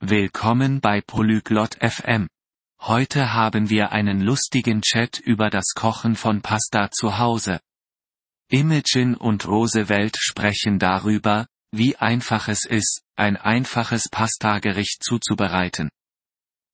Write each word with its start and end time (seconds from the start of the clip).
Willkommen 0.00 0.80
bei 0.80 1.00
Polyglot 1.00 1.74
FM. 1.82 2.28
Heute 2.80 3.32
haben 3.32 3.68
wir 3.68 3.90
einen 3.90 4.20
lustigen 4.20 4.80
Chat 4.80 5.18
über 5.18 5.50
das 5.50 5.72
Kochen 5.74 6.14
von 6.14 6.40
Pasta 6.40 6.92
zu 6.92 7.18
Hause. 7.18 7.58
Imogen 8.48 9.16
und 9.16 9.48
Roosevelt 9.48 10.16
sprechen 10.16 10.78
darüber, 10.78 11.48
wie 11.72 11.96
einfach 11.96 12.46
es 12.46 12.64
ist, 12.64 13.02
ein 13.16 13.36
einfaches 13.36 14.08
Pastagericht 14.08 15.02
zuzubereiten. 15.02 15.90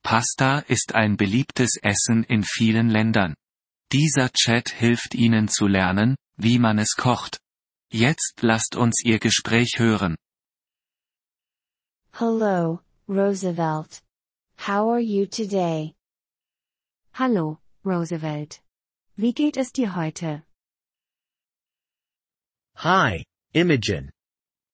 Pasta 0.03 0.59
ist 0.59 0.95
ein 0.95 1.17
beliebtes 1.17 1.79
Essen 1.81 2.25
in 2.25 2.45
vielen 2.45 2.91
Ländern. 2.91 3.35
Dieser 3.91 4.31
Chat 4.33 4.69
hilft 4.69 5.15
Ihnen 5.15 5.49
zu 5.49 5.67
lernen, 5.67 6.17
wie 6.37 6.59
man 6.59 6.79
es 6.79 6.95
kocht. 6.95 7.39
Jetzt 7.91 8.43
lasst 8.43 8.77
uns 8.77 9.03
Ihr 9.03 9.19
Gespräch 9.19 9.79
hören. 9.79 10.15
Hello, 12.13 12.81
Roosevelt. 13.07 14.01
How 14.57 14.89
are 14.89 15.01
you 15.01 15.27
today? 15.27 15.95
Hallo, 17.13 17.59
Roosevelt. 17.85 18.61
Wie 19.19 19.33
geht 19.35 19.59
es 19.59 19.73
dir 19.73 19.89
heute? 19.95 20.43
Hi, 22.77 23.23
Imogen. 23.53 24.11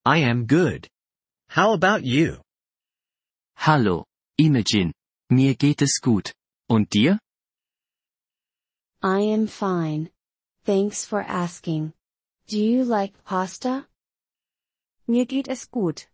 I 0.06 0.18
am 0.18 0.46
good. 0.46 0.88
How 1.48 1.72
about 1.72 2.04
you? 2.04 2.40
Hallo, 3.56 4.04
Imogen. 4.38 4.92
Mir 5.28 5.56
geht 5.56 5.82
es 5.82 5.98
gut. 6.00 6.32
Und 6.68 6.88
dir? 6.90 7.18
I 9.02 9.32
am 9.32 9.48
fine. 9.48 10.08
Thanks 10.64 11.04
for 11.04 11.20
asking. 11.20 11.92
Do 12.46 12.58
you 12.58 12.84
like 12.84 13.12
pasta? 13.24 13.86
Mir 15.08 15.26
geht 15.26 15.48
es 15.48 15.66
gut. 15.66 16.06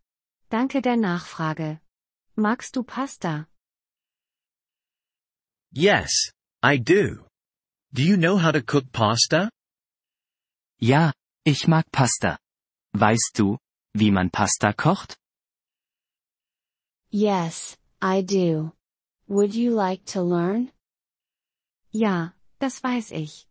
Danke 0.48 0.80
der 0.80 0.96
Nachfrage. 0.96 1.78
Magst 2.38 2.76
du 2.76 2.82
Pasta? 2.82 3.48
Yes, 5.72 6.12
I 6.62 6.76
do. 6.76 7.24
Do 7.94 8.02
you 8.02 8.18
know 8.18 8.36
how 8.36 8.52
to 8.52 8.60
cook 8.60 8.92
pasta? 8.92 9.50
Ja, 10.78 11.12
ich 11.46 11.66
mag 11.66 11.90
Pasta. 11.90 12.38
Weißt 12.94 13.32
du, 13.38 13.56
wie 13.94 14.10
man 14.10 14.28
Pasta 14.30 14.74
kocht? 14.74 15.16
Yes, 17.10 17.78
I 18.02 18.20
do. 18.20 18.72
Would 19.28 19.54
you 19.54 19.70
like 19.74 20.04
to 20.12 20.20
learn? 20.20 20.70
Ja, 21.90 22.34
das 22.58 22.82
weiß 22.82 23.12
ich. 23.12 23.46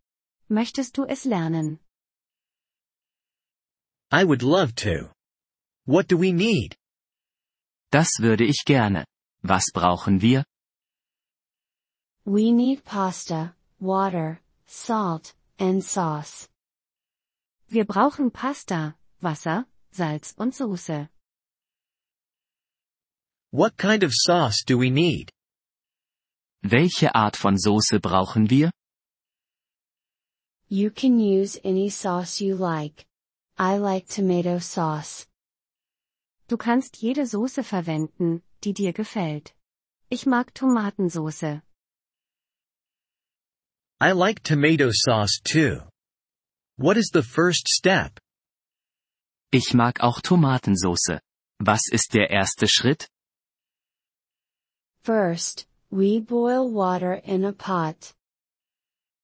Möchtest 0.48 0.98
du 0.98 1.06
es 1.06 1.26
lernen? 1.26 1.80
I 4.12 4.24
would 4.26 4.44
love 4.44 4.76
to. 4.76 5.12
What 5.88 6.08
do 6.08 6.18
we 6.18 6.32
need? 6.32 6.78
Das 7.92 8.10
würde 8.20 8.44
ich 8.44 8.64
gerne. 8.66 9.06
Was 9.42 9.66
brauchen 9.74 10.22
wir? 10.22 10.44
We 12.26 12.52
need 12.52 12.84
pasta, 12.84 13.56
water, 13.80 14.40
salt, 14.66 15.36
and 15.60 15.84
sauce. 15.84 16.50
Wir 17.68 17.86
brauchen 17.86 18.32
Pasta, 18.32 18.96
Wasser, 19.22 19.66
Salz 19.92 20.34
und 20.38 20.54
Soße. 20.56 21.10
What 23.52 23.78
kind 23.78 24.04
of 24.04 24.12
sauce 24.14 24.64
do 24.66 24.78
we 24.80 24.90
need? 24.90 25.32
Welche 26.62 27.14
Art 27.14 27.36
von 27.36 27.58
Soße 27.58 28.00
brauchen 28.00 28.50
wir? 28.50 28.72
You 30.68 30.90
can 30.90 31.20
use 31.20 31.60
any 31.64 31.90
sauce 31.90 32.42
you 32.42 32.56
like. 32.56 33.06
I 33.58 33.78
like 33.78 34.08
tomato 34.08 34.60
sauce. 34.60 35.28
Du 36.48 36.58
kannst 36.58 36.98
jede 36.98 37.26
Soße 37.26 37.64
verwenden, 37.64 38.44
die 38.64 38.74
dir 38.74 38.94
gefällt. 38.94 39.56
Ich 40.10 40.26
mag 40.26 40.54
Tomatensoße. 40.54 41.62
I 44.00 44.12
like 44.12 44.44
tomato 44.44 44.92
sauce 44.92 45.40
too. 45.44 45.82
What 46.78 46.98
is 46.98 47.10
the 47.14 47.24
first 47.24 47.68
step? 47.70 48.20
Ich 49.52 49.74
mag 49.74 50.02
auch 50.02 50.22
Tomatensoße. 50.22 51.20
Was 51.60 51.88
ist 51.90 52.14
der 52.14 52.30
erste 52.30 52.68
Schritt? 52.68 53.08
First, 55.02 55.68
we 55.90 56.20
boil 56.20 56.72
water 56.74 57.24
in 57.24 57.46
a 57.46 57.54
pot. 57.54 58.14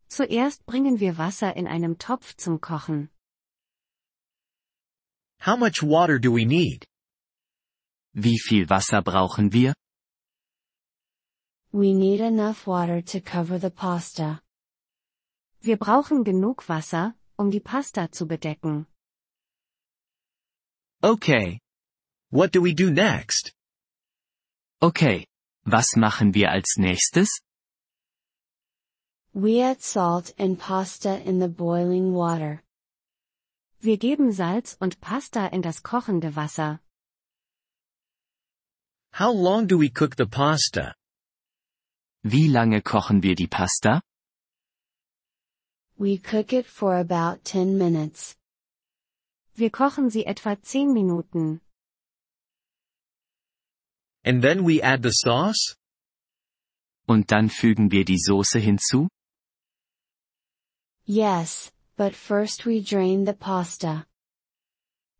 Zuerst 0.07 0.65
bringen 0.65 0.99
wir 0.99 1.17
Wasser 1.17 1.55
in 1.55 1.67
einem 1.67 1.97
Topf 1.97 2.35
zum 2.37 2.61
Kochen. 2.61 3.09
How 5.41 5.57
much 5.57 5.83
water 5.83 6.17
do 6.17 6.31
we 6.31 6.45
need? 6.45 6.87
Wie 8.13 8.37
viel 8.39 8.69
Wasser 8.69 9.01
brauchen 9.01 9.53
wir? 9.53 9.73
We 11.71 11.93
need 11.93 12.19
enough 12.19 12.67
water 12.67 13.01
to 13.01 13.21
cover 13.21 13.57
the 13.57 13.69
pasta. 13.69 14.41
Wir 15.61 15.77
brauchen 15.77 16.23
genug 16.23 16.67
Wasser, 16.67 17.15
um 17.37 17.49
die 17.49 17.61
Pasta 17.61 18.11
zu 18.11 18.27
bedecken. 18.27 18.87
Okay. 21.01 21.59
What 22.31 22.51
do 22.51 22.61
we 22.61 22.73
do 22.73 22.89
next? 22.89 23.53
Okay. 24.81 25.25
Was 25.65 25.95
machen 25.95 26.33
wir 26.33 26.51
als 26.51 26.77
nächstes? 26.77 27.41
We 29.33 29.61
add 29.63 29.81
salt 29.81 30.33
and 30.37 30.59
pasta 30.59 31.15
in 31.15 31.39
the 31.39 31.47
boiling 31.47 32.13
water. 32.13 32.61
Wir 33.79 33.97
geben 33.97 34.33
Salz 34.33 34.75
und 34.79 34.99
Pasta 34.99 35.47
in 35.47 35.61
das 35.61 35.83
kochende 35.83 36.35
Wasser. 36.35 36.81
How 39.13 39.31
long 39.31 39.67
do 39.67 39.77
we 39.77 39.89
cook 39.89 40.15
the 40.15 40.25
pasta? 40.25 40.95
Wie 42.23 42.47
lange 42.47 42.81
kochen 42.81 43.21
wir 43.21 43.35
die 43.35 43.47
Pasta? 43.47 44.01
We 45.97 46.17
cook 46.17 46.53
it 46.53 46.65
for 46.65 46.97
about 46.97 47.43
10 47.43 47.77
minutes. 47.77 48.35
Wir 49.55 49.69
kochen 49.69 50.09
sie 50.09 50.25
etwa 50.25 50.55
10 50.55 50.93
Minuten. 50.93 51.61
And 54.23 54.41
then 54.41 54.63
we 54.63 54.81
add 54.81 55.03
the 55.03 55.11
sauce? 55.11 55.75
Und 57.07 57.31
dann 57.31 57.49
fügen 57.49 57.91
wir 57.91 58.05
die 58.05 58.17
Soße 58.19 58.59
hinzu? 58.59 59.09
Yes, 61.05 61.73
but 61.97 62.15
first 62.15 62.65
we 62.65 62.81
drain 62.81 63.25
the 63.25 63.33
pasta. 63.33 64.05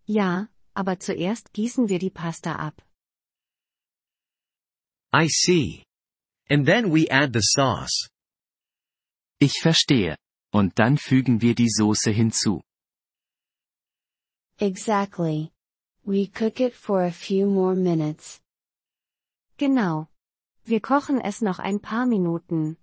Ja, 0.06 0.47
aber 0.73 1.00
zuerst 1.00 1.52
gießen 1.53 1.90
wir 1.90 2.00
die 2.00 2.12
Pasta 2.12 2.56
ab. 2.56 2.81
I 5.14 5.28
see. 5.28 5.84
And 6.50 6.66
then 6.66 6.90
we 6.92 7.10
add 7.10 7.34
the 7.34 7.42
sauce. 7.42 8.10
Ich 9.40 9.60
verstehe. 9.62 10.18
Und 10.54 10.78
dann 10.80 10.98
fügen 10.98 11.42
wir 11.42 11.56
die 11.56 11.70
Soße 11.70 12.12
hinzu. 12.12 12.62
Exactly. 14.60 15.52
We 16.06 16.28
cook 16.28 16.60
it 16.60 16.74
for 16.74 17.04
a 17.04 17.12
few 17.12 17.46
more 17.48 17.76
minutes. 17.76 18.40
Genau. 19.58 20.08
Wir 20.66 20.82
kochen 20.82 21.20
es 21.22 21.42
noch 21.42 21.60
ein 21.60 21.80
paar 21.80 22.06
Minuten. 22.06 22.78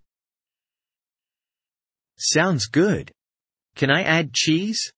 Sounds 2.16 2.68
good. 2.70 3.12
Can 3.76 3.90
I 3.90 4.02
add 4.04 4.32
cheese? 4.32 4.92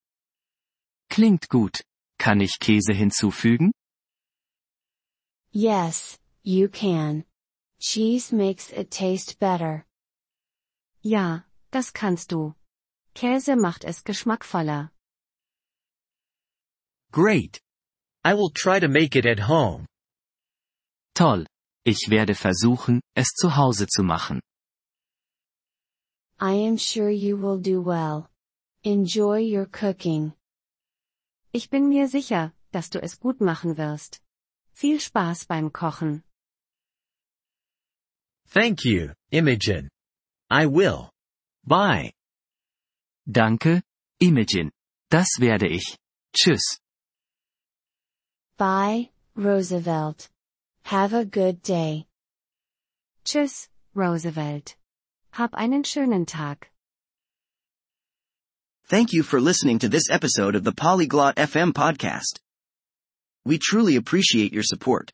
Klingt 1.09 1.49
gut. 1.49 1.81
Kann 2.17 2.41
ich 2.41 2.57
Käse 2.59 2.93
hinzufügen? 2.93 3.71
Yes, 5.51 6.17
you 6.43 6.67
can. 6.69 7.23
Cheese 7.79 8.31
makes 8.31 8.71
it 8.71 8.91
taste 8.91 9.39
better. 9.39 9.85
Ja, 11.01 11.43
das 11.71 11.91
kannst 11.91 12.31
du. 12.31 12.53
Käse 13.13 13.55
macht 13.55 13.83
es 13.83 14.03
geschmackvoller. 14.03 14.91
Great. 17.11 17.59
I 18.23 18.33
will 18.35 18.49
try 18.49 18.79
to 18.79 18.87
make 18.87 19.15
it 19.15 19.25
at 19.25 19.39
home. 19.39 19.87
Toll. 21.15 21.45
Ich 21.83 22.09
werde 22.09 22.35
versuchen, 22.35 23.01
es 23.15 23.29
zu 23.29 23.55
Hause 23.55 23.87
zu 23.87 24.03
machen. 24.03 24.39
I 26.39 26.53
am 26.67 26.77
sure 26.77 27.09
you 27.09 27.37
will 27.37 27.59
do 27.59 27.81
well. 27.81 28.29
Enjoy 28.83 29.39
your 29.41 29.65
cooking. 29.65 30.33
Ich 31.51 31.69
bin 31.69 31.89
mir 31.89 32.07
sicher, 32.07 32.53
dass 32.71 32.89
du 32.89 33.01
es 33.01 33.19
gut 33.19 33.41
machen 33.41 33.77
wirst. 33.77 34.21
Viel 34.71 34.99
Spaß 34.99 35.45
beim 35.45 35.73
Kochen. 35.73 36.23
Thank 38.51 38.83
you, 38.83 39.13
Imogen. 39.31 39.87
I 40.49 40.65
will. 40.65 41.09
Bye. 41.65 42.11
Danke, 43.25 43.81
Imogen. 44.19 44.71
Das 45.09 45.27
werde 45.39 45.67
ich. 45.67 45.97
Tschüss. 46.35 46.61
Bye, 48.57 49.09
Roosevelt. 49.37 50.29
Have 50.83 51.13
a 51.13 51.23
good 51.23 51.63
day. 51.63 52.07
Tschüss, 53.23 53.69
Roosevelt. 53.95 54.75
Hab 55.31 55.53
einen 55.53 55.83
schönen 55.85 56.25
Tag. 56.27 56.69
Thank 58.87 59.13
you 59.13 59.23
for 59.23 59.39
listening 59.39 59.79
to 59.79 59.87
this 59.87 60.09
episode 60.09 60.55
of 60.55 60.65
the 60.65 60.73
Polyglot 60.73 61.37
FM 61.37 61.71
podcast. 61.71 62.41
We 63.45 63.57
truly 63.57 63.95
appreciate 63.95 64.51
your 64.51 64.63
support. 64.63 65.13